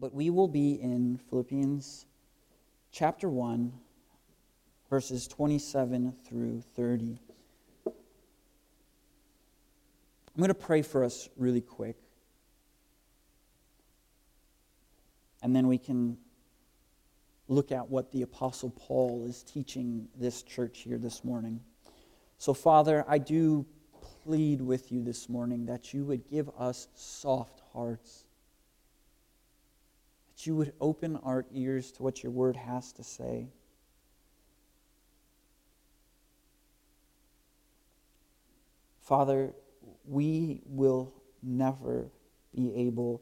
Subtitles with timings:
[0.00, 2.06] but we will be in Philippians
[2.92, 3.72] chapter 1,
[4.88, 7.18] verses 27 through 30.
[7.86, 7.92] I'm
[10.36, 11.96] going to pray for us really quick.
[15.42, 16.16] And then we can
[17.48, 21.60] look at what the Apostle Paul is teaching this church here this morning.
[22.36, 23.66] So, Father, I do
[24.22, 28.26] plead with you this morning that you would give us soft hearts
[30.38, 33.48] that you would open our ears to what your word has to say.
[39.00, 39.52] Father,
[40.04, 41.12] we will
[41.42, 42.08] never
[42.54, 43.20] be able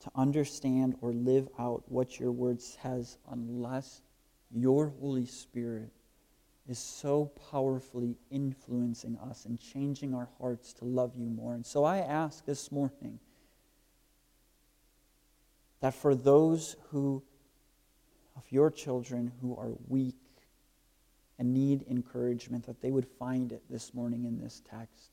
[0.00, 4.00] to understand or live out what your word says unless
[4.50, 5.90] your Holy Spirit
[6.68, 11.54] is so powerfully influencing us and changing our hearts to love you more.
[11.54, 13.18] And so I ask this morning
[15.82, 17.22] that for those who,
[18.36, 20.14] of your children who are weak
[21.40, 25.10] and need encouragement, that they would find it this morning in this text.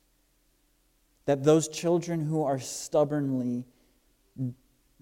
[1.24, 3.64] That those children who are stubbornly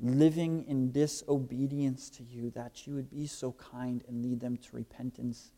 [0.00, 4.74] living in disobedience to you, that you would be so kind and lead them to
[4.74, 5.52] repentance.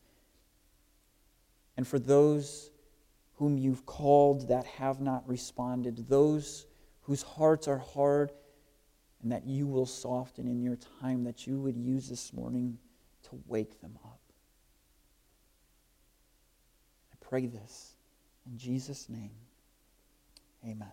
[1.77, 2.69] And for those
[3.35, 6.65] whom you've called that have not responded, those
[7.03, 8.33] whose hearts are hard
[9.21, 12.77] and that you will soften in your time, that you would use this morning
[13.23, 14.19] to wake them up.
[17.13, 17.93] I pray this
[18.45, 19.31] in Jesus' name.
[20.65, 20.91] Amen.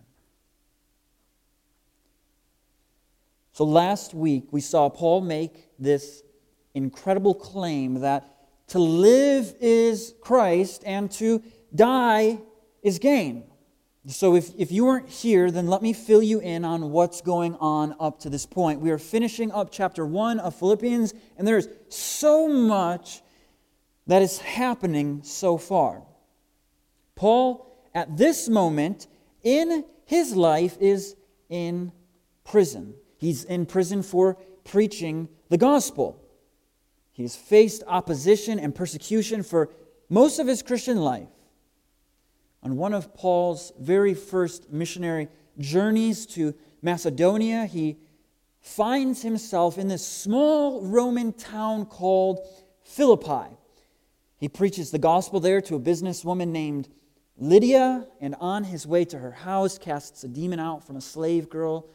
[3.53, 6.23] So last week we saw Paul make this
[6.75, 8.25] incredible claim that
[8.69, 11.43] to live is Christ and to
[11.75, 12.39] die
[12.83, 13.48] is gain.
[14.09, 17.57] So, if, if you weren't here, then let me fill you in on what's going
[17.57, 18.81] on up to this point.
[18.81, 23.21] We are finishing up chapter 1 of Philippians, and there's so much
[24.07, 26.05] that is happening so far.
[27.17, 29.09] Paul, at this moment
[29.43, 31.15] in his life, is
[31.51, 31.93] in
[32.45, 32.95] prison.
[33.19, 36.25] He's in prison for preaching the gospel.
[37.13, 39.69] He's faced opposition and persecution for
[40.09, 41.29] most of his Christian life
[42.63, 47.99] on one of Paul's very first missionary journeys to Macedonia, he
[48.61, 52.41] finds himself in this small Roman town called
[52.83, 53.57] Philippi.
[54.37, 56.89] He preaches the gospel there to a businesswoman named
[57.37, 61.49] Lydia, and on his way to her house, casts a demon out from a slave
[61.49, 61.89] girl.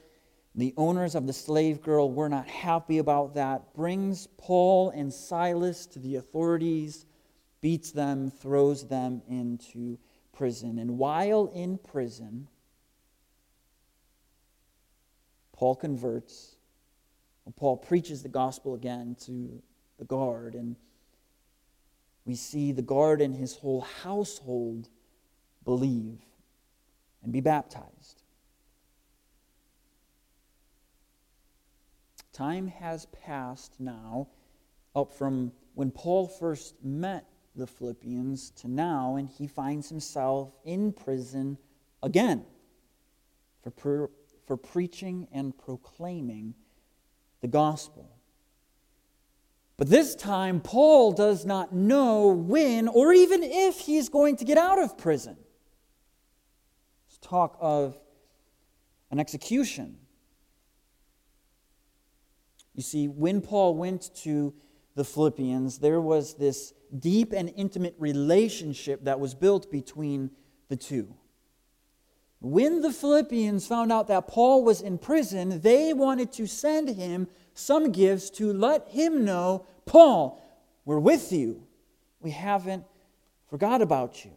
[0.55, 5.85] The owners of the slave girl were not happy about that, brings Paul and Silas
[5.87, 7.05] to the authorities,
[7.59, 9.97] beats them, throws them into
[10.33, 10.79] prison.
[10.79, 12.47] And while in prison,
[15.53, 16.55] Paul converts.
[17.55, 19.61] Paul preaches the gospel again to
[19.97, 20.75] the guard, and
[22.25, 24.89] we see the guard and his whole household
[25.63, 26.19] believe
[27.21, 28.23] and be baptized.
[32.33, 34.27] Time has passed now,
[34.95, 37.25] up from when Paul first met
[37.55, 41.57] the Philippians to now, and he finds himself in prison
[42.01, 42.45] again
[43.61, 44.09] for, per,
[44.45, 46.55] for preaching and proclaiming
[47.41, 48.09] the gospel.
[49.77, 54.57] But this time, Paul does not know when or even if he's going to get
[54.57, 55.37] out of prison.
[57.07, 57.97] Let's talk of
[59.11, 59.97] an execution.
[62.75, 64.53] You see, when Paul went to
[64.95, 70.31] the Philippians, there was this deep and intimate relationship that was built between
[70.69, 71.13] the two.
[72.39, 77.27] When the Philippians found out that Paul was in prison, they wanted to send him
[77.53, 80.43] some gifts to let him know Paul,
[80.85, 81.65] we're with you.
[82.19, 82.85] We haven't
[83.49, 84.31] forgot about you.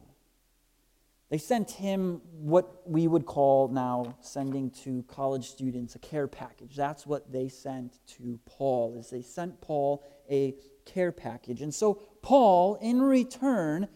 [1.28, 6.76] They sent him what we would call now sending to college students a care package.
[6.76, 8.96] That's what they sent to Paul.
[8.96, 10.54] Is they sent Paul a
[10.84, 11.62] care package.
[11.62, 13.86] And so Paul in return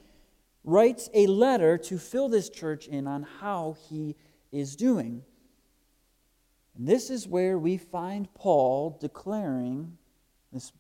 [0.63, 4.15] writes a letter to fill this church in on how he
[4.53, 5.25] is doing.
[6.77, 9.99] And this is where we find Paul declaring
[10.53, 10.71] this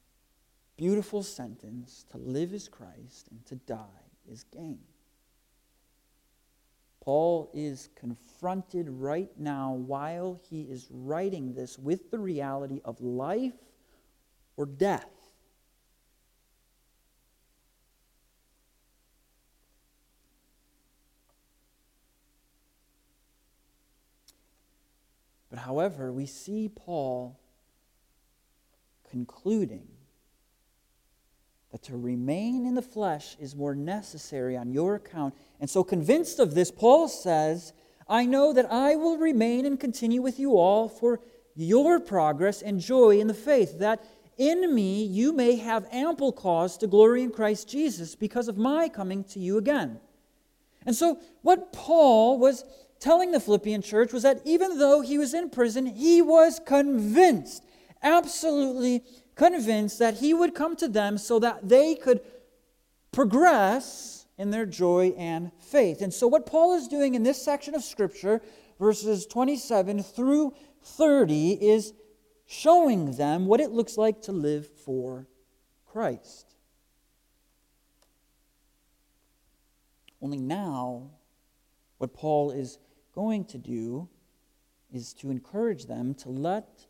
[0.76, 4.78] beautiful sentence to live is Christ and to die is gain.
[7.00, 13.54] Paul is confronted right now while he is writing this with the reality of life
[14.56, 15.10] or death.
[25.50, 27.38] But however, we see Paul
[29.08, 29.86] concluding
[31.70, 35.32] that to remain in the flesh is more necessary on your account.
[35.60, 37.72] And so, convinced of this, Paul says,
[38.08, 41.20] I know that I will remain and continue with you all for
[41.54, 44.04] your progress and joy in the faith, that
[44.38, 48.88] in me you may have ample cause to glory in Christ Jesus because of my
[48.88, 50.00] coming to you again.
[50.84, 52.64] And so, what Paul was
[53.00, 57.64] telling the Philippian church was that even though he was in prison, he was convinced,
[58.02, 59.02] absolutely
[59.34, 62.20] convinced, that he would come to them so that they could
[63.10, 66.02] progress in their joy and faith.
[66.02, 68.40] And so, what Paul is doing in this section of Scripture,
[68.78, 71.94] verses 27 through 30, is
[72.46, 75.26] showing them what it looks like to live for
[75.86, 76.54] Christ.
[80.22, 81.10] Only now,
[81.98, 82.78] what Paul is
[83.20, 84.08] going to do
[84.90, 86.86] is to encourage them to let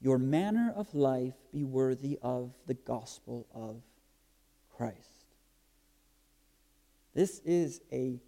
[0.00, 3.82] your manner of life be worthy of the gospel of
[4.76, 5.26] Christ.
[7.14, 8.20] This is a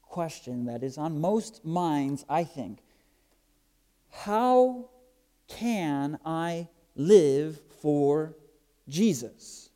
[0.00, 2.78] question that is on most minds, I think.
[4.10, 4.88] How
[5.48, 8.36] can I live for
[8.88, 9.70] Jesus?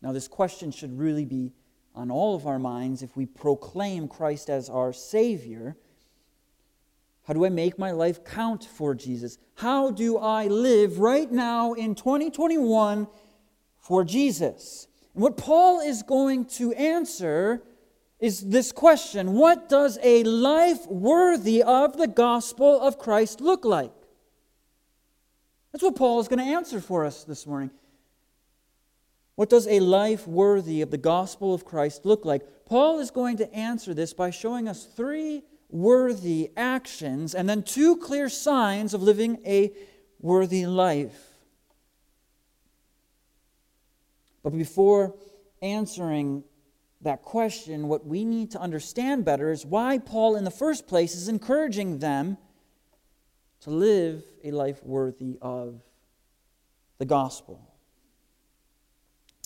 [0.00, 1.54] Now, this question should really be
[1.94, 5.76] on all of our minds if we proclaim Christ as our Savior.
[7.26, 9.38] How do I make my life count for Jesus?
[9.56, 13.06] How do I live right now in 2021
[13.78, 14.88] for Jesus?
[15.14, 17.62] And what Paul is going to answer
[18.18, 23.92] is this question What does a life worthy of the gospel of Christ look like?
[25.72, 27.70] That's what Paul is going to answer for us this morning.
[29.40, 32.66] What does a life worthy of the gospel of Christ look like?
[32.66, 37.96] Paul is going to answer this by showing us three worthy actions and then two
[37.96, 39.72] clear signs of living a
[40.18, 41.18] worthy life.
[44.42, 45.14] But before
[45.62, 46.44] answering
[47.00, 51.14] that question, what we need to understand better is why Paul, in the first place,
[51.14, 52.36] is encouraging them
[53.60, 55.80] to live a life worthy of
[56.98, 57.69] the gospel.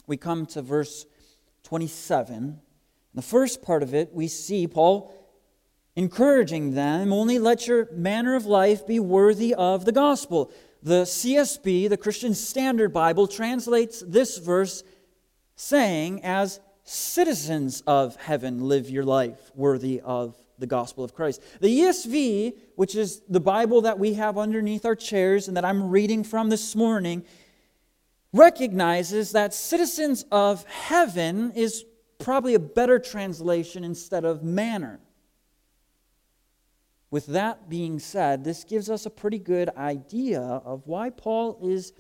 [0.07, 1.07] We come to verse
[1.65, 2.37] 27.
[2.37, 2.61] In
[3.15, 5.13] the first part of it, we see Paul
[5.97, 10.51] encouraging them only let your manner of life be worthy of the gospel.
[10.83, 14.83] The CSB, the Christian Standard Bible, translates this verse
[15.57, 21.43] saying, as citizens of heaven, live your life worthy of the gospel of Christ.
[21.61, 25.91] The ESV, which is the Bible that we have underneath our chairs and that I'm
[25.91, 27.25] reading from this morning,
[28.35, 31.85] recognizes that citizens of heaven is
[32.19, 34.99] probably a better translation instead of manner.
[37.13, 41.93] With that being said, this gives us a pretty good idea of why Paul is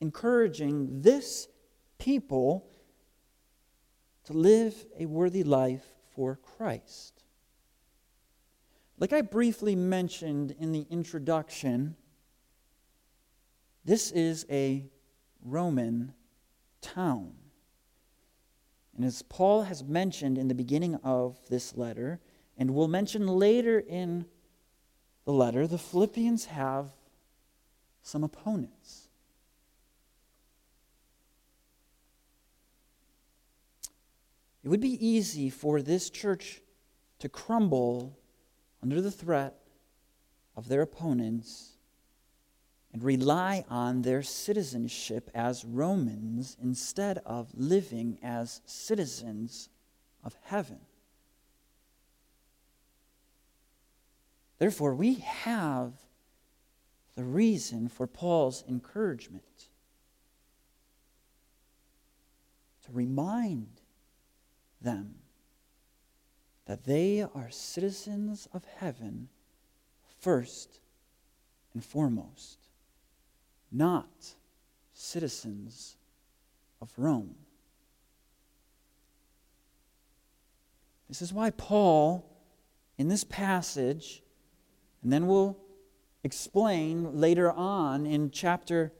[0.00, 1.46] encouraging this
[1.98, 2.66] people
[4.24, 5.84] to live a worthy life
[6.14, 7.22] for Christ.
[8.98, 11.96] Like I briefly mentioned in the introduction,
[13.84, 14.86] this is a
[15.46, 16.12] Roman
[16.80, 17.32] town.
[18.96, 22.20] And as Paul has mentioned in the beginning of this letter,
[22.58, 24.26] and will mention later in
[25.24, 26.90] the letter, the Philippians have
[28.02, 29.08] some opponents.
[34.64, 36.60] It would be easy for this church
[37.20, 38.18] to crumble
[38.82, 39.54] under the threat
[40.56, 41.75] of their opponents
[42.96, 49.68] and rely on their citizenship as Romans instead of living as citizens
[50.24, 50.78] of heaven.
[54.58, 55.92] Therefore, we have
[57.16, 59.68] the reason for Paul's encouragement
[62.86, 63.82] to remind
[64.80, 65.16] them
[66.64, 69.28] that they are citizens of heaven
[70.18, 70.80] first
[71.74, 72.65] and foremost,
[73.70, 74.34] not
[74.92, 75.96] citizens
[76.80, 77.34] of Rome.
[81.08, 82.28] This is why Paul,
[82.98, 84.22] in this passage,
[85.02, 85.56] and then we'll
[86.24, 88.92] explain later on in chapter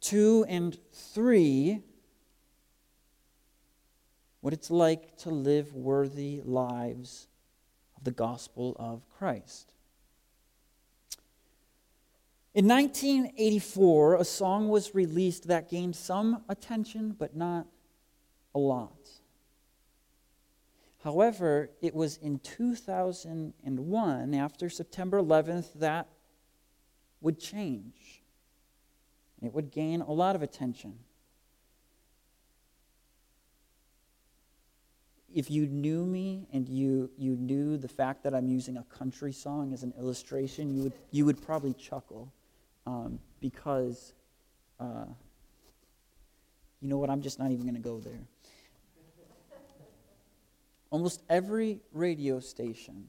[0.00, 1.82] 2 and 3,
[4.40, 7.28] what it's like to live worthy lives
[7.96, 9.72] of the gospel of Christ.
[12.54, 17.66] In 1984, a song was released that gained some attention, but not
[18.54, 19.08] a lot.
[21.02, 26.08] However, it was in 2001, after September 11th, that
[27.22, 28.22] would change.
[29.40, 30.98] It would gain a lot of attention.
[35.34, 39.32] If you knew me and you, you knew the fact that I'm using a country
[39.32, 42.30] song as an illustration, you would, you would probably chuckle
[42.86, 44.12] um, because,
[44.80, 45.06] uh,
[46.80, 48.26] you know what, I'm just not even going to go there.
[50.90, 53.08] Almost every radio station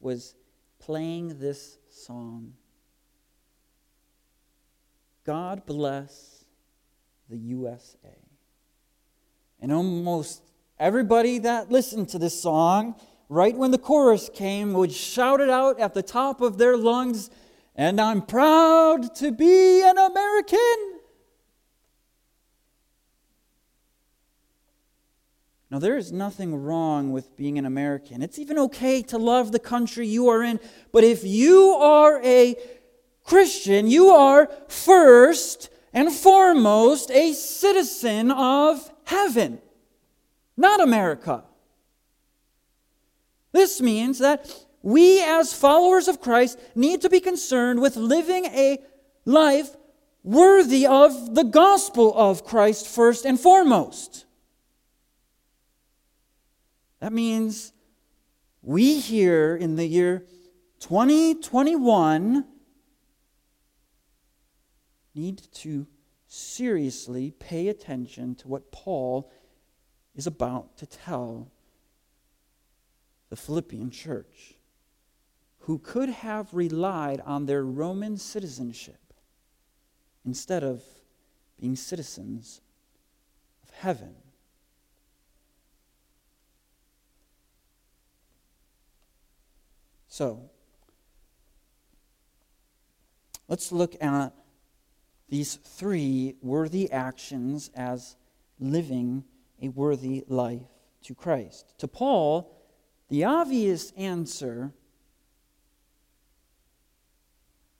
[0.00, 0.34] was
[0.78, 2.54] playing this song
[5.24, 6.44] God bless
[7.28, 8.16] the USA.
[9.60, 10.42] And almost
[10.78, 12.96] everybody that listened to this song,
[13.28, 17.30] right when the chorus came, would shout it out at the top of their lungs,
[17.74, 21.00] and I'm proud to be an American.
[25.70, 28.20] Now, there is nothing wrong with being an American.
[28.20, 30.60] It's even okay to love the country you are in.
[30.92, 32.56] But if you are a
[33.24, 39.62] Christian, you are first and foremost a citizen of heaven,
[40.58, 41.44] not America.
[43.52, 48.78] This means that we, as followers of Christ, need to be concerned with living a
[49.24, 49.70] life
[50.24, 54.26] worthy of the gospel of Christ first and foremost.
[57.00, 57.72] That means
[58.62, 60.24] we here in the year
[60.80, 62.44] 2021
[65.14, 65.86] need to
[66.26, 69.30] seriously pay attention to what Paul
[70.14, 71.50] is about to tell
[73.28, 74.54] the Philippian church,
[75.62, 79.14] who could have relied on their Roman citizenship
[80.24, 80.82] instead of
[81.60, 82.60] being citizens
[83.62, 84.14] of heaven.
[90.08, 90.50] So,
[93.46, 94.34] let's look at
[95.28, 98.16] these three worthy actions as
[98.58, 99.24] living
[99.62, 100.60] a worthy life
[101.04, 101.72] to Christ.
[101.78, 102.52] To Paul,
[103.08, 104.72] the obvious answer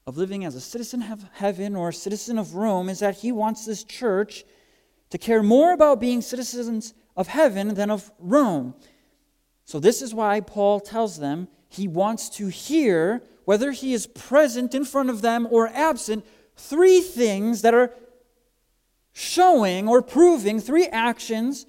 [0.07, 3.31] of living as a citizen of heaven or a citizen of Rome is that he
[3.31, 4.45] wants this church
[5.11, 8.75] to care more about being citizens of heaven than of Rome.
[9.65, 14.75] So, this is why Paul tells them he wants to hear, whether he is present
[14.75, 17.95] in front of them or absent, three things that are
[19.13, 21.67] showing or proving three actions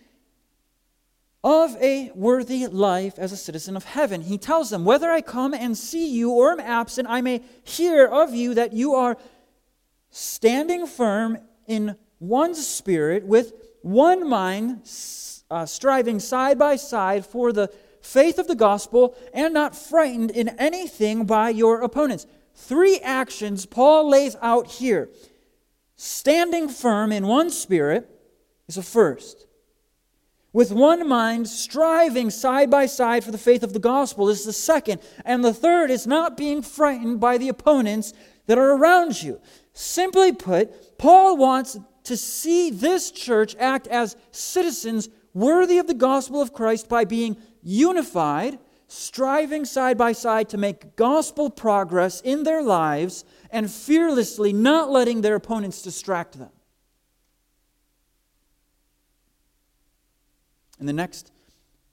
[1.43, 4.21] of a worthy life as a citizen of heaven.
[4.21, 8.05] He tells them, Whether I come and see you or am absent, I may hear
[8.05, 9.17] of you that you are
[10.09, 14.89] standing firm in one spirit, with one mind,
[15.51, 17.67] uh, striving side by side for the
[18.01, 22.25] faith of the gospel, and not frightened in anything by your opponents.
[22.55, 25.09] Three actions Paul lays out here.
[25.95, 28.09] Standing firm in one spirit
[28.67, 29.45] is a first.
[30.53, 34.45] With one mind, striving side by side for the faith of the gospel this is
[34.45, 35.01] the second.
[35.25, 38.13] And the third is not being frightened by the opponents
[38.45, 39.41] that are around you.
[39.73, 46.39] Simply put, Paul wants to see this church act as citizens worthy of the gospel
[46.39, 52.61] of Christ by being unified, striving side by side to make gospel progress in their
[52.61, 56.51] lives, and fearlessly not letting their opponents distract them.
[60.79, 61.31] In the next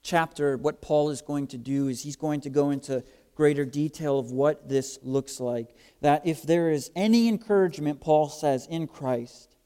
[0.03, 4.19] chapter, what Paul is going to do is he's going to go into greater detail
[4.19, 5.75] of what this looks like.
[6.01, 9.57] That if there is any encouragement, Paul says, in Christ,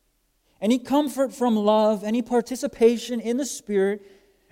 [0.61, 4.03] any comfort from love, any participation in the Spirit,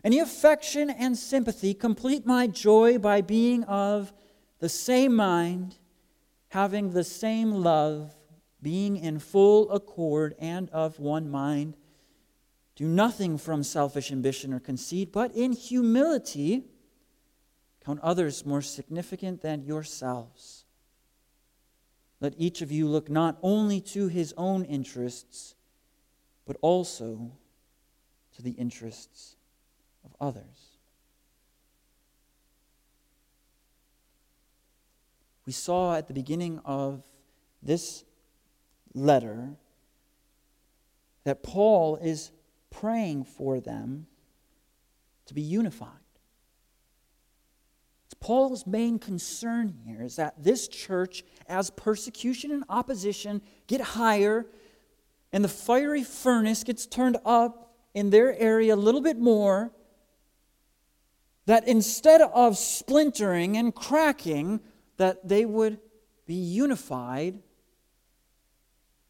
[0.04, 4.12] any affection and sympathy, complete my joy by being of
[4.58, 5.76] the same mind,
[6.48, 8.14] having the same love,
[8.60, 11.76] being in full accord and of one mind.
[12.74, 16.64] Do nothing from selfish ambition or conceit, but in humility
[17.84, 20.64] count others more significant than yourselves.
[22.20, 25.54] Let each of you look not only to his own interests,
[26.46, 27.32] but also
[28.36, 29.36] to the interests
[30.04, 30.78] of others.
[35.44, 37.02] We saw at the beginning of
[37.62, 38.04] this
[38.94, 39.56] letter
[41.24, 42.30] that Paul is
[42.72, 44.06] praying for them
[45.26, 45.88] to be unified.
[48.06, 54.46] It's Paul's main concern here is that this church, as persecution and opposition get higher
[55.32, 59.72] and the fiery furnace gets turned up in their area a little bit more,
[61.46, 64.60] that instead of splintering and cracking,
[64.96, 65.78] that they would
[66.26, 67.42] be unified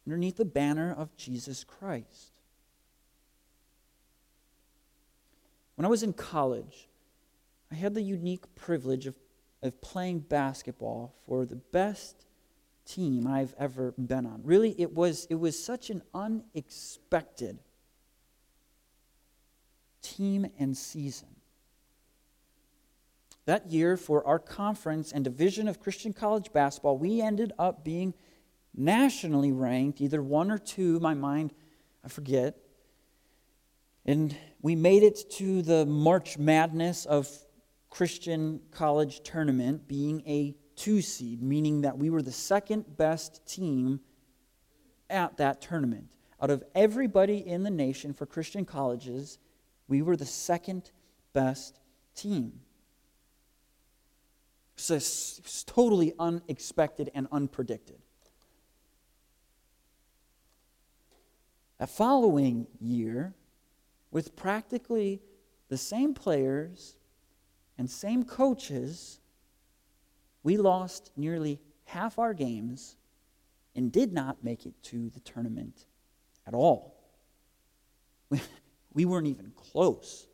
[0.07, 2.33] underneath the banner of Jesus Christ.
[5.77, 6.89] When I was in college,
[7.71, 9.15] I had the unique privilege of,
[9.63, 12.27] of playing basketball for the best
[12.85, 14.43] team I've ever been on.
[14.45, 17.59] Really, it was, it was such an unexpected
[20.03, 21.29] team and season.
[23.45, 28.15] That year, for our conference and division of Christian college basketball, we ended up being
[28.75, 31.53] nationally ranked, either one or two, my mind,
[32.05, 32.57] I forget.
[34.05, 37.29] And we made it to the March Madness of
[37.91, 44.01] Christian college tournament, being a two seed, meaning that we were the second best team
[45.11, 46.07] at that tournament.
[46.41, 49.39] Out of everybody in the nation for Christian colleges,
[49.87, 50.91] we were the second
[51.33, 51.79] best
[52.17, 52.61] team.
[54.77, 57.99] So it's totally unexpected and unpredicted.
[61.79, 63.35] The following year,
[64.13, 65.21] with practically
[65.69, 66.97] the same players
[67.79, 69.19] and same coaches,
[70.45, 72.97] we lost nearly half our games
[73.75, 75.87] and did not make it to the tournament
[76.47, 76.95] at all.
[78.29, 78.41] We,
[78.93, 80.29] we weren't even close.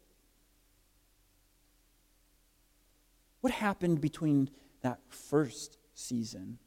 [3.40, 4.50] What happened between
[4.82, 6.58] that first season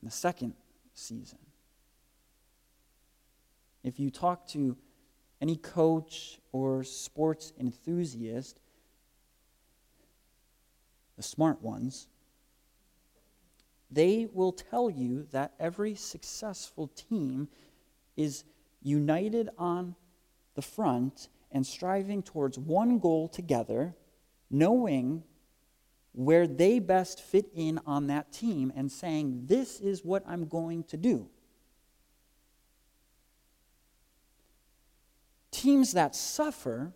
[0.00, 0.54] and the second
[0.94, 1.38] season?
[3.84, 4.76] If you talk to
[5.40, 8.60] any coach or sports enthusiast,
[11.16, 12.08] the smart ones,
[13.90, 17.48] they will tell you that every successful team
[18.16, 18.44] is
[18.82, 19.94] united on
[20.54, 23.94] the front and striving towards one goal together,
[24.50, 25.22] knowing
[26.12, 30.84] where they best fit in on that team and saying, This is what I'm going
[30.84, 31.28] to do.
[35.58, 36.92] Teams that suffer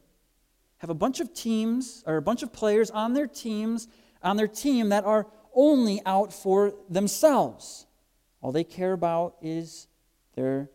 [0.79, 3.89] have a bunch of teams or a bunch of players on their teams
[4.23, 7.87] on their team that are only out for themselves.
[8.41, 9.89] All they care about is
[10.37, 10.71] their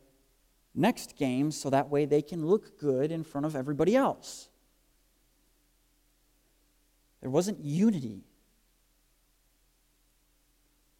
[0.75, 4.49] next game so that way they can look good in front of everybody else.
[7.21, 8.25] There wasn't unity.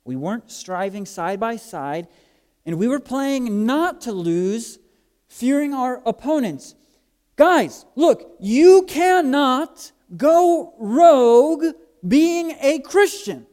[0.05, 2.07] We weren't striving side by side,
[2.65, 4.79] and we were playing not to lose,
[5.27, 6.75] fearing our opponents.
[7.35, 11.65] Guys, look, you cannot go rogue
[12.07, 13.45] being a Christian.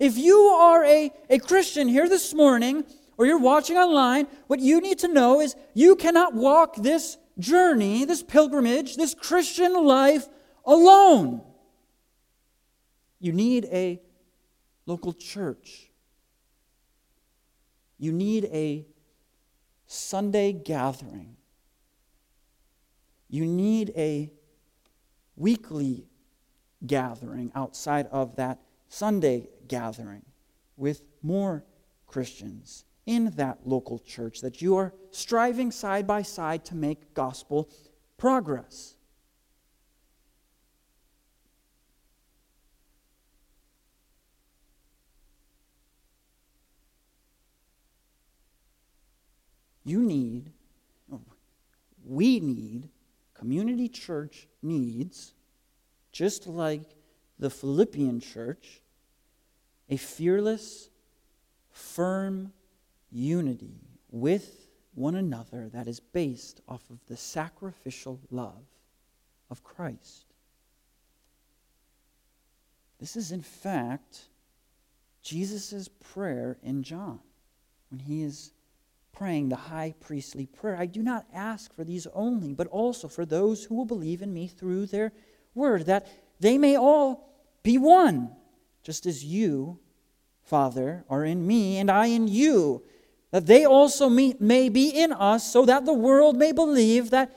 [0.00, 2.84] If you are a, a Christian here this morning,
[3.16, 8.04] or you're watching online, what you need to know is you cannot walk this journey,
[8.04, 10.28] this pilgrimage, this Christian life
[10.64, 11.42] alone.
[13.20, 14.00] You need a
[14.86, 15.90] local church.
[17.98, 18.86] You need a
[19.92, 21.36] Sunday gathering.
[23.28, 24.32] You need a
[25.36, 26.06] weekly
[26.86, 30.22] gathering outside of that Sunday gathering
[30.78, 31.64] with more
[32.06, 37.68] Christians in that local church, that you are striving side by side to make gospel
[38.16, 38.96] progress.
[49.84, 50.50] You need,
[52.04, 52.88] we need,
[53.34, 55.34] community church needs,
[56.12, 56.94] just like
[57.38, 58.82] the Philippian church,
[59.88, 60.88] a fearless,
[61.70, 62.52] firm
[63.10, 68.64] unity with one another that is based off of the sacrificial love
[69.50, 70.26] of Christ.
[73.00, 74.28] This is, in fact,
[75.22, 77.20] Jesus' prayer in John
[77.90, 78.52] when he is
[79.22, 80.76] praying the high priestly prayer.
[80.76, 84.34] I do not ask for these only, but also for those who will believe in
[84.34, 85.12] me through their
[85.54, 86.08] word, that
[86.40, 87.32] they may all
[87.62, 88.32] be one
[88.82, 89.78] just as you,
[90.42, 92.82] Father, are in me and I in you,
[93.30, 97.32] that they also may be in us, so that the world may believe that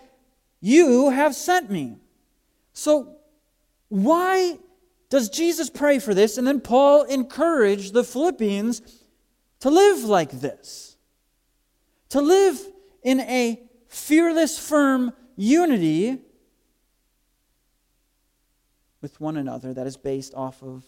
[0.62, 1.98] you have sent me.
[2.74, 3.18] So,
[3.90, 4.58] why
[5.12, 8.82] does Jesus pray for this and then Paul encourage the Philippians
[9.60, 10.95] to live like this?
[12.16, 12.58] To live
[13.04, 16.18] in a fearless, firm unity
[19.02, 20.86] with one another that is based off of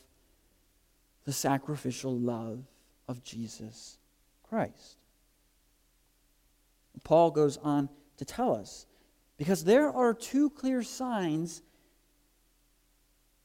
[1.26, 2.64] the sacrificial love
[3.10, 3.98] of Jesus
[4.42, 5.00] Christ.
[7.04, 8.86] Paul goes on to tell us
[9.36, 11.62] because there are two clear signs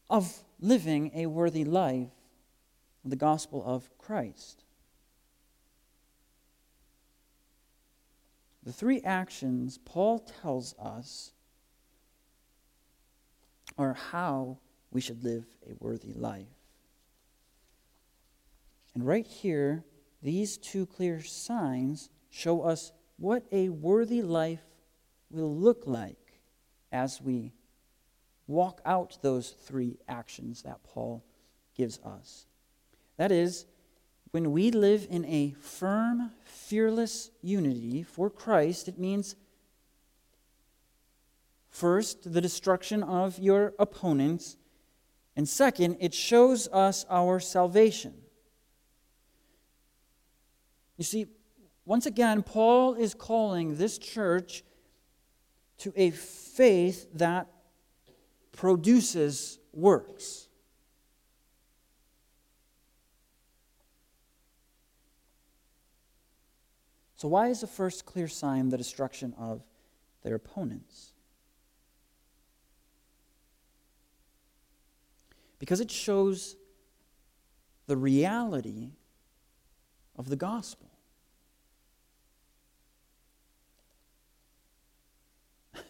[0.08, 2.12] of living a worthy life,
[3.04, 4.62] the gospel of Christ.
[8.64, 11.32] The three actions Paul tells us
[13.78, 14.58] are how
[14.90, 16.46] we should live a worthy life.
[18.94, 19.84] And right here,
[20.22, 24.62] these two clear signs show us what a worthy life
[25.30, 26.40] will look like
[26.92, 27.52] as we
[28.46, 31.24] walk out those three actions that Paul
[31.74, 32.46] gives us.
[33.16, 33.66] That is,
[34.32, 39.36] when we live in a firm, fearless unity for Christ, it means
[41.70, 44.56] first, the destruction of your opponents,
[45.36, 48.14] and second, it shows us our salvation.
[50.96, 51.26] You see,
[51.84, 54.62] once again, Paul is calling this church
[55.78, 57.48] to a faith that
[58.52, 60.48] produces works.
[67.22, 69.62] So, why is the first clear sign the destruction of
[70.24, 71.12] their opponents?
[75.60, 76.56] Because it shows
[77.86, 78.94] the reality
[80.16, 80.90] of the gospel.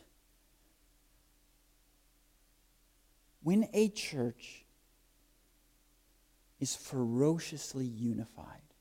[3.42, 4.66] when a church
[6.60, 8.71] is ferociously unified,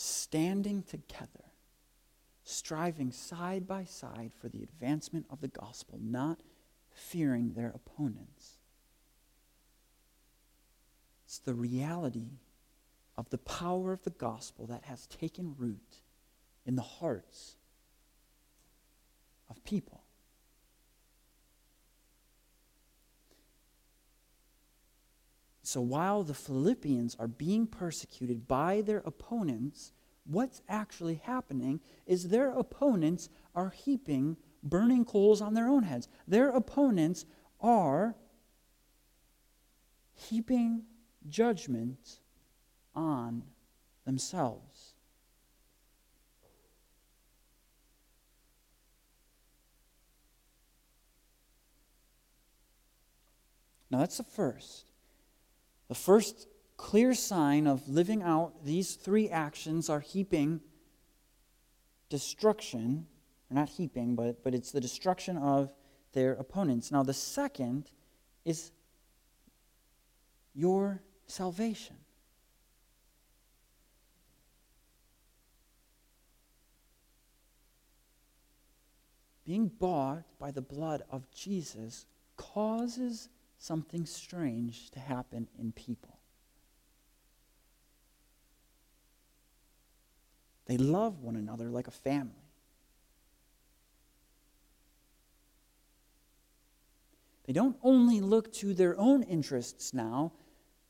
[0.00, 1.52] standing together,
[2.42, 6.40] striving side by side for the advancement of the gospel, not
[6.90, 8.58] fearing their opponents.
[11.26, 12.38] It's the reality
[13.18, 16.00] of the power of the gospel that has taken root
[16.64, 17.56] in the hearts
[19.50, 19.99] of people.
[25.70, 29.92] So while the Philippians are being persecuted by their opponents,
[30.24, 31.78] what's actually happening
[32.08, 36.08] is their opponents are heaping burning coals on their own heads.
[36.26, 37.24] Their opponents
[37.60, 38.16] are
[40.12, 40.86] heaping
[41.28, 42.18] judgment
[42.92, 43.44] on
[44.04, 44.94] themselves.
[53.88, 54.89] Now, that's the first.
[55.90, 60.60] The first clear sign of living out these three actions are heaping
[62.08, 63.08] destruction,
[63.50, 65.72] or not heaping, but, but it's the destruction of
[66.12, 66.92] their opponents.
[66.92, 67.90] Now, the second
[68.44, 68.70] is
[70.54, 71.96] your salvation.
[79.44, 83.28] Being bought by the blood of Jesus causes
[83.60, 86.18] something strange to happen in people.
[90.66, 92.32] They love one another like a family.
[97.44, 100.32] They don't only look to their own interests now,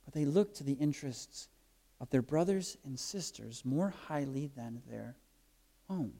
[0.04, 1.48] but they look to the interests
[2.00, 5.16] of their brothers and sisters more highly than their
[5.88, 6.12] own.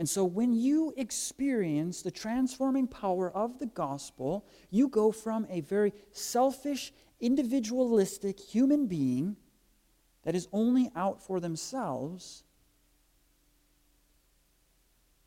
[0.00, 5.60] And so when you experience the transforming power of the gospel, you go from a
[5.60, 9.36] very selfish, individualistic human being
[10.22, 12.44] that is only out for themselves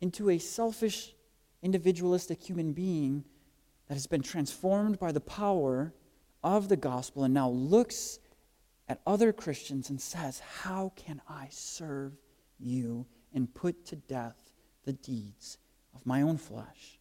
[0.00, 1.14] into a selfish,
[1.62, 3.24] individualistic human being
[3.86, 5.94] that has been transformed by the power
[6.42, 8.18] of the gospel and now looks
[8.88, 12.18] at other Christians and says, How can I serve
[12.58, 14.43] you and put to death
[14.84, 15.58] the deeds
[15.94, 16.98] of my own flesh.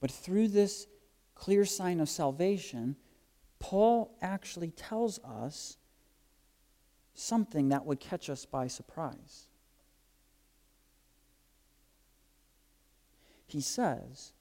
[0.00, 0.86] But through this
[1.34, 2.96] clear sign of salvation,
[3.58, 5.78] Paul actually tells us
[7.14, 9.46] something that would catch us by surprise.
[13.46, 14.32] He says,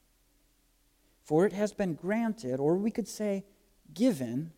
[1.24, 3.46] For it has been granted, or we could say
[3.94, 4.52] given,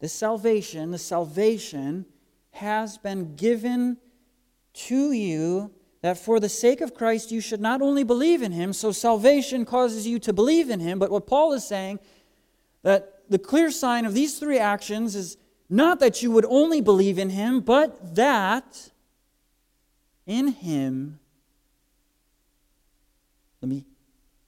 [0.00, 2.06] this salvation, the salvation
[2.52, 3.98] has been given
[4.72, 5.70] to you
[6.02, 9.64] that for the sake of Christ you should not only believe in him, so salvation
[9.64, 12.00] causes you to believe in him, but what Paul is saying
[12.82, 15.36] that the clear sign of these three actions is
[15.68, 18.90] not that you would only believe in him, but that
[20.26, 21.20] in him
[23.60, 23.84] let me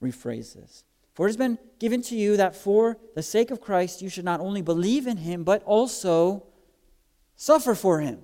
[0.03, 0.85] rephrase this.
[1.14, 4.25] For it has been given to you that for the sake of Christ you should
[4.25, 6.46] not only believe in him, but also
[7.37, 8.22] suffer for him.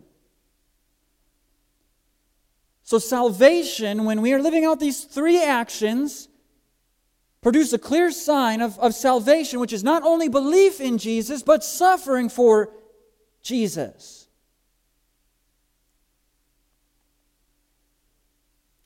[2.82, 6.28] So, salvation, when we are living out these three actions,
[7.42, 11.62] produce a clear sign of, of salvation, which is not only belief in Jesus, but
[11.62, 12.72] suffering for
[13.42, 14.28] Jesus.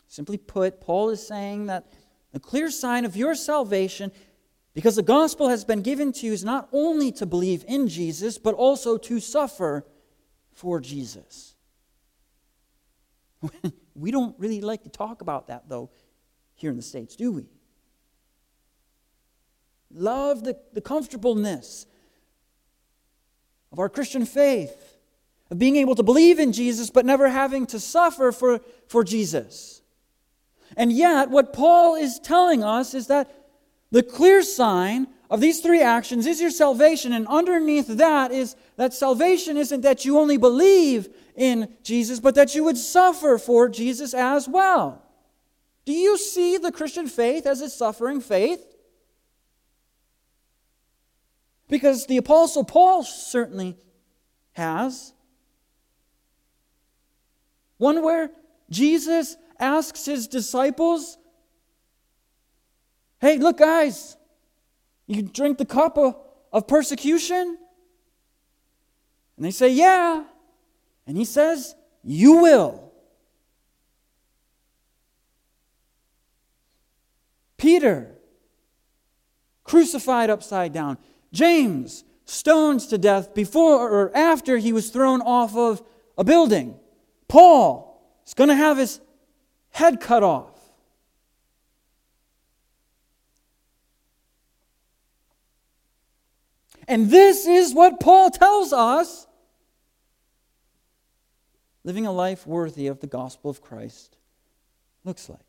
[0.08, 1.86] Simply put, Paul is saying that
[2.32, 4.10] the clear sign of your salvation,
[4.74, 8.38] because the gospel has been given to you, is not only to believe in Jesus,
[8.38, 9.86] but also to suffer
[10.50, 11.54] for Jesus.
[13.94, 15.90] we don't really like to talk about that, though,
[16.54, 17.46] here in the States, do we?
[19.90, 21.86] Love the, the comfortableness
[23.72, 24.96] of our Christian faith,
[25.50, 29.81] of being able to believe in Jesus but never having to suffer for, for Jesus.
[30.76, 33.30] And yet, what Paul is telling us is that
[33.90, 37.12] the clear sign of these three actions is your salvation.
[37.12, 42.54] And underneath that is that salvation isn't that you only believe in Jesus, but that
[42.54, 45.02] you would suffer for Jesus as well.
[45.84, 48.64] Do you see the Christian faith as a suffering faith?
[51.68, 53.76] Because the Apostle Paul certainly
[54.52, 55.12] has.
[57.78, 58.30] One where
[58.70, 61.16] Jesus asks his disciples,
[63.20, 64.16] Hey, look, guys,
[65.06, 66.16] you drink the cup of,
[66.52, 67.56] of persecution?
[69.36, 70.24] And they say, Yeah.
[71.06, 72.92] And he says, You will.
[77.56, 78.16] Peter,
[79.62, 80.98] crucified upside down.
[81.32, 85.80] James, stoned to death before or after he was thrown off of
[86.18, 86.74] a building.
[87.28, 89.00] Paul is going to have his
[89.72, 90.50] head cut off.
[96.88, 99.26] And this is what Paul tells us
[101.84, 104.16] living a life worthy of the gospel of Christ
[105.04, 105.40] looks like.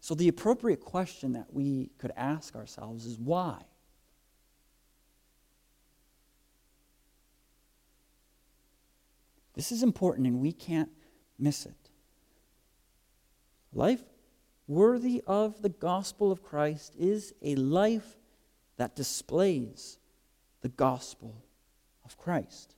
[0.00, 3.62] So, the appropriate question that we could ask ourselves is why?
[9.54, 10.90] This is important and we can't
[11.38, 11.90] miss it.
[13.72, 14.02] Life
[14.66, 18.16] worthy of the gospel of Christ is a life
[18.76, 19.98] that displays
[20.62, 21.44] the gospel
[22.04, 22.74] of Christ.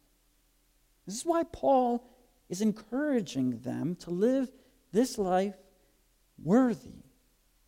[1.06, 2.04] This is why Paul
[2.48, 4.50] is encouraging them to live
[4.92, 5.56] this life
[6.42, 7.04] worthy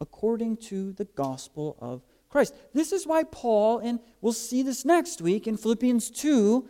[0.01, 2.55] according to the gospel of Christ.
[2.75, 6.69] This is why Paul, and we'll see this next week in Philippians 2,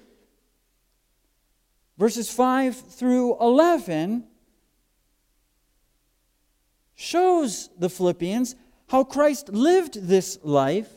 [1.98, 4.24] verses 5 through 11,
[6.94, 8.54] shows the Philippians
[8.88, 10.90] how Christ lived this life.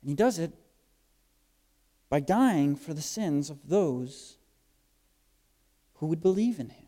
[0.00, 0.52] And he does it
[2.08, 4.38] by dying for the sins of those
[5.94, 6.86] who would believe in him.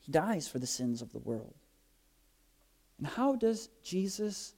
[0.00, 1.54] He dies for the sins of the world.
[2.98, 4.54] And how does Jesus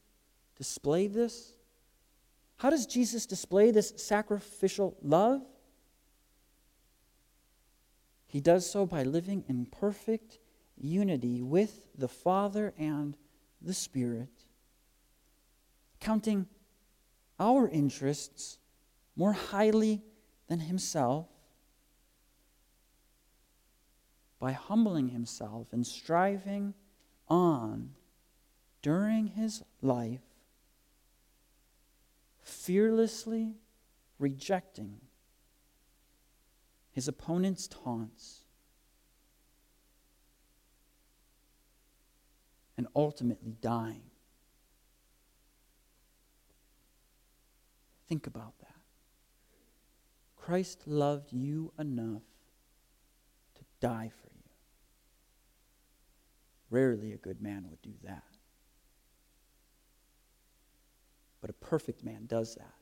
[0.56, 1.54] display this?
[2.58, 5.42] How does Jesus display this sacrificial love?
[8.26, 10.38] He does so by living in perfect
[10.76, 13.16] unity with the Father and
[13.62, 14.44] the Spirit,
[16.00, 16.46] counting
[17.40, 18.58] our interests
[19.16, 20.02] more highly
[20.48, 21.26] than himself
[24.38, 26.74] by humbling himself and striving
[27.28, 27.90] on
[28.82, 30.27] during his life,
[32.48, 33.54] fearlessly
[34.18, 35.00] rejecting
[36.90, 38.44] his opponent's taunts,
[42.76, 44.02] and ultimately dying.
[48.08, 48.74] Think about that.
[50.36, 52.22] Christ loved you enough
[53.56, 54.50] to die for you.
[56.70, 58.37] Rarely a good man would do that.
[61.40, 62.74] But a perfect man does that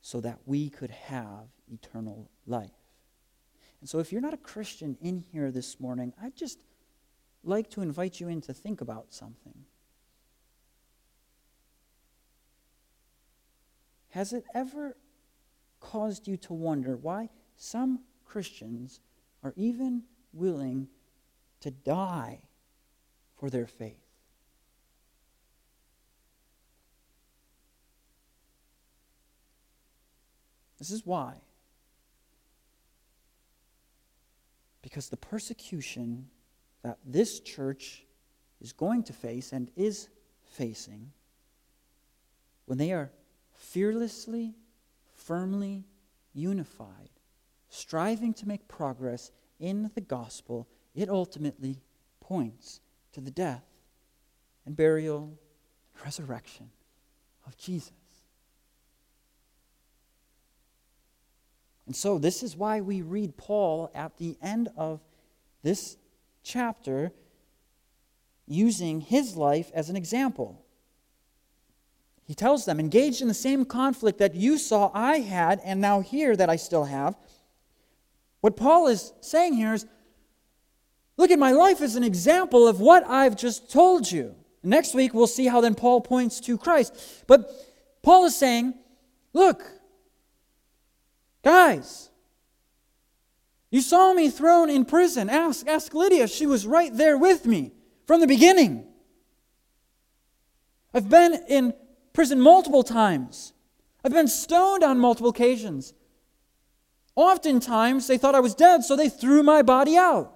[0.00, 2.70] so that we could have eternal life.
[3.80, 6.58] And so, if you're not a Christian in here this morning, I'd just
[7.44, 9.64] like to invite you in to think about something.
[14.10, 14.96] Has it ever
[15.80, 19.00] caused you to wonder why some Christians
[19.42, 20.88] are even willing
[21.60, 22.40] to die
[23.36, 24.07] for their faith.
[30.78, 31.34] This is why.
[34.82, 36.28] Because the persecution
[36.82, 38.04] that this church
[38.60, 40.08] is going to face and is
[40.52, 41.12] facing,
[42.66, 43.10] when they are
[43.56, 44.54] fearlessly,
[45.16, 45.84] firmly
[46.32, 47.10] unified,
[47.68, 51.80] striving to make progress in the gospel, it ultimately
[52.20, 52.80] points
[53.12, 53.64] to the death
[54.64, 55.38] and burial
[55.94, 56.70] and resurrection
[57.46, 57.92] of Jesus.
[61.88, 65.00] And so, this is why we read Paul at the end of
[65.62, 65.96] this
[66.42, 67.12] chapter
[68.46, 70.62] using his life as an example.
[72.26, 76.00] He tells them, engaged in the same conflict that you saw I had, and now
[76.00, 77.16] hear that I still have.
[78.42, 79.86] What Paul is saying here is
[81.16, 84.34] look at my life as an example of what I've just told you.
[84.62, 87.24] Next week, we'll see how then Paul points to Christ.
[87.26, 87.50] But
[88.02, 88.74] Paul is saying,
[89.32, 89.77] look,
[91.42, 92.10] guys,
[93.70, 95.28] you saw me thrown in prison.
[95.28, 96.26] Ask, ask Lydia.
[96.26, 97.72] She was right there with me
[98.06, 98.86] from the beginning.
[100.94, 101.74] I've been in
[102.12, 103.52] prison multiple times.
[104.04, 105.92] I've been stoned on multiple occasions.
[107.14, 110.32] Oftentimes, they thought I was dead, so they threw my body out.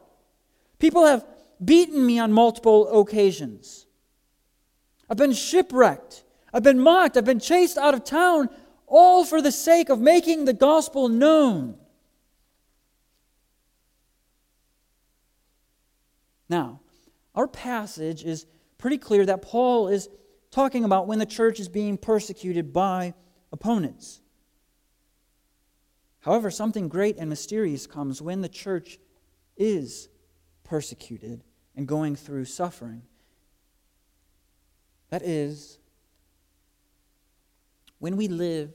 [0.79, 1.25] People have
[1.65, 3.87] beaten me on multiple occasions.
[5.09, 6.25] I've been shipwrecked.
[6.53, 7.17] I've been mocked.
[7.17, 8.51] I've been chased out of town,
[8.93, 11.79] all for the sake of making the gospel known.
[16.49, 16.81] Now,
[17.35, 18.45] our passage is
[18.77, 20.11] pretty clear that Paul is
[20.51, 23.15] talking about when the church is being persecuted by
[23.51, 24.21] opponents.
[26.21, 28.99] However, something great and mysterious comes when the church
[29.57, 30.11] is
[30.65, 31.43] persecuted
[31.75, 33.03] and going through suffering.
[35.09, 35.79] That is,
[37.99, 38.75] when we live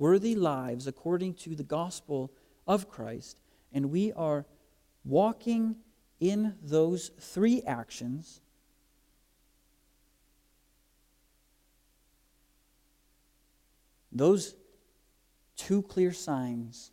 [0.00, 2.32] worthy lives according to the gospel
[2.66, 3.38] of Christ,
[3.70, 4.46] and we are
[5.04, 5.76] walking
[6.18, 8.40] in those three actions
[14.10, 14.54] those
[15.56, 16.90] two clear signs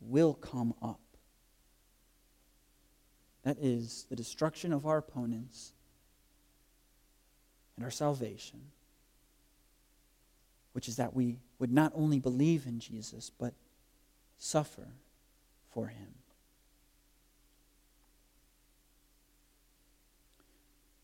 [0.00, 1.00] will come up.
[3.42, 5.72] That is the destruction of our opponents
[7.76, 8.60] and our salvation,
[10.72, 13.54] which is that we would not only believe in Jesus, but
[14.38, 14.88] suffer
[15.68, 16.14] for him.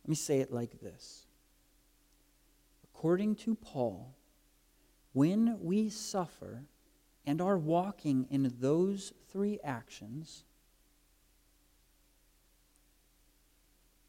[0.02, 1.26] Let me say it like this.
[2.84, 4.14] According to Paul,
[5.12, 6.64] when we suffer
[7.26, 10.44] and are walking in those three actions,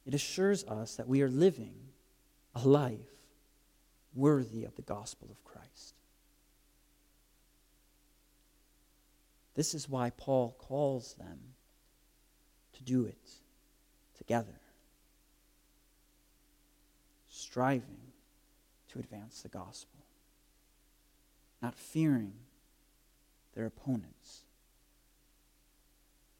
[0.05, 1.75] it assures us that we are living
[2.55, 2.99] a life
[4.13, 5.96] worthy of the gospel of Christ.
[9.57, 11.39] This is why Paul calls them
[12.73, 13.31] to do it
[14.15, 14.61] together
[17.27, 18.13] striving
[18.89, 19.99] to advance the gospel,
[21.59, 22.33] not fearing
[23.55, 24.43] their opponents.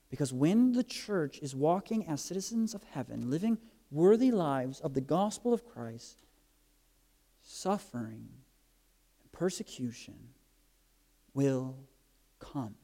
[0.10, 3.58] Because when the church is walking as citizens of heaven, living
[3.90, 6.20] worthy lives of the gospel of Christ,
[7.44, 8.30] suffering
[9.22, 10.30] and persecution
[11.34, 11.78] will
[12.40, 12.76] come.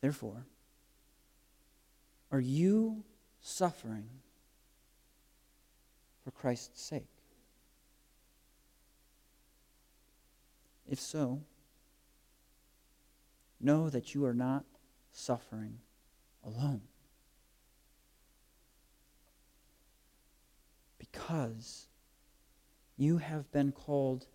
[0.00, 0.46] Therefore,
[2.32, 3.04] are you
[3.40, 4.08] suffering
[6.24, 7.06] for Christ's sake?
[10.86, 11.42] If so,
[13.60, 14.64] know that you are not
[15.12, 15.78] suffering
[16.44, 16.82] alone.
[20.98, 21.88] Because
[22.96, 24.26] you have been called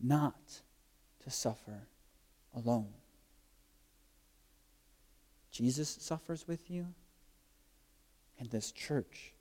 [0.00, 0.62] not
[1.22, 1.88] to suffer
[2.54, 2.92] alone.
[5.50, 6.86] Jesus suffers with you
[8.38, 9.32] and this church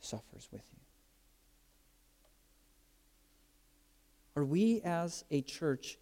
[0.00, 0.80] suffers with you.
[4.36, 5.98] Are we as a church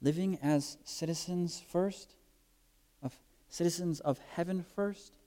[0.00, 2.14] living as citizens first,
[3.02, 3.14] of
[3.48, 5.18] citizens of heaven first?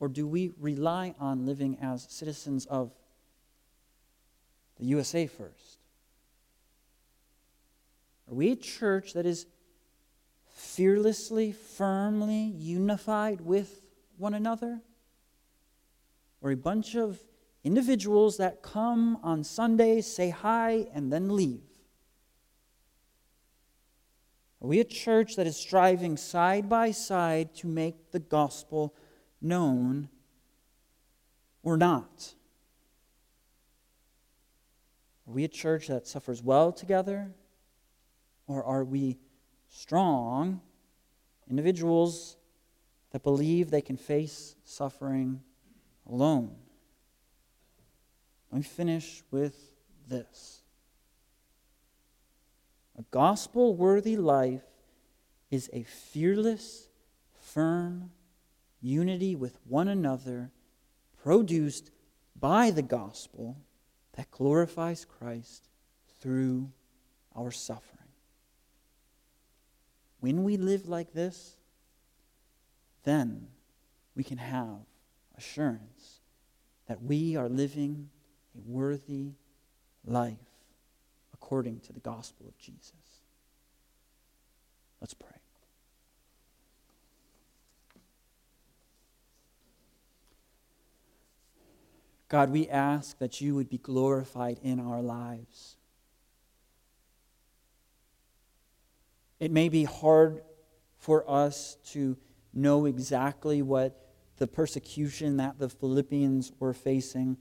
[0.00, 2.92] Or do we rely on living as citizens of
[4.78, 5.78] the USA first?
[8.30, 9.46] Are we a church that is
[10.64, 13.82] fearlessly, firmly unified with
[14.16, 14.80] one another?
[16.40, 17.20] Or a bunch of
[17.62, 21.62] individuals that come on Sundays, say hi, and then leave?
[24.60, 28.94] Are we a church that is striving side by side to make the gospel
[29.40, 30.08] known
[31.62, 32.34] or not?
[35.26, 37.34] Are we a church that suffers well together?
[38.46, 39.18] Or are we
[39.74, 40.60] strong
[41.50, 42.36] individuals
[43.10, 45.40] that believe they can face suffering
[46.08, 46.54] alone.
[48.52, 49.72] Let me finish with
[50.08, 50.62] this.
[52.96, 54.62] A gospel worthy life
[55.50, 56.88] is a fearless,
[57.40, 58.12] firm
[58.80, 60.52] unity with one another
[61.20, 61.90] produced
[62.38, 63.56] by the gospel
[64.12, 65.68] that glorifies Christ
[66.20, 66.70] through
[67.34, 67.93] our suffering.
[70.24, 71.54] When we live like this,
[73.02, 73.48] then
[74.16, 74.78] we can have
[75.36, 76.20] assurance
[76.88, 78.08] that we are living
[78.56, 79.32] a worthy
[80.02, 80.38] life
[81.34, 82.94] according to the gospel of Jesus.
[84.98, 85.28] Let's pray.
[92.30, 95.76] God, we ask that you would be glorified in our lives.
[99.40, 100.42] It may be hard
[100.96, 102.16] for us to
[102.52, 104.00] know exactly what
[104.36, 107.36] the persecution that the Philippians were facing.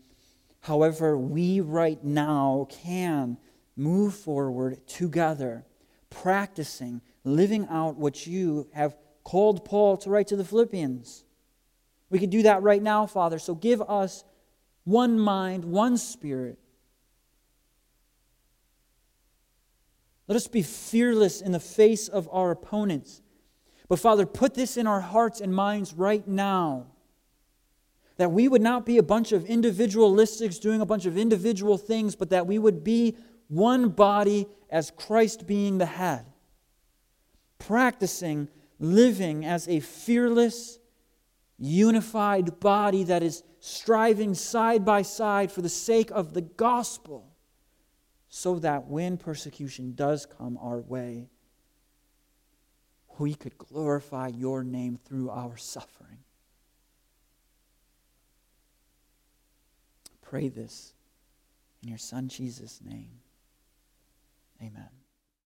[0.62, 3.38] However, we right now can
[3.76, 5.66] move forward together,
[6.10, 11.24] practicing, living out what you have called Paul to write to the Philippians.
[12.10, 13.40] We can do that right now, Father.
[13.40, 14.24] So give us
[14.84, 16.60] one mind, one spirit.
[20.28, 23.22] Let us be fearless in the face of our opponents.
[23.90, 26.88] But Father, put this in our hearts and minds right now.
[28.18, 32.16] That we would not be a bunch of individualistics doing a bunch of individual things,
[32.16, 33.18] but that we would be
[33.48, 36.26] one body as Christ being the head.
[37.60, 38.50] Practicing
[38.80, 40.80] living as a fearless,
[41.58, 47.33] unified body that is striving side by side for the sake of the gospel,
[48.36, 51.30] so that when persecution does come our way,
[53.20, 56.18] we could glorify your name through our suffering.
[60.24, 60.96] Pray this
[61.84, 63.20] in your Son Jesus' name.
[64.60, 65.03] Amen.